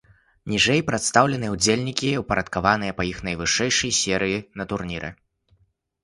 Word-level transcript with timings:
Ніжэй 0.51 0.79
прадстаўленыя 0.85 1.51
ўдзельнікі, 1.55 2.07
упарадкаваныя 2.21 2.95
па 3.01 3.05
іх 3.09 3.17
найвышэйшай 3.27 3.91
серыі 3.99 4.37
на 4.63 4.67
турніры. 4.73 5.09